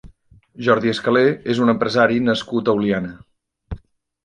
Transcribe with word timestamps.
Jordi 0.67 0.93
Escaler 0.93 1.23
és 1.55 1.61
un 1.67 1.73
empresari 1.75 2.19
nascut 2.31 2.73
a 2.75 2.77
Oliana. 2.81 3.15